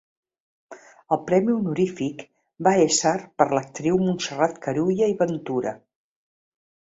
[1.15, 2.23] El premi honorífic
[2.67, 3.13] va ésser
[3.43, 5.77] per l'actriu Montserrat Carulla i Ventura.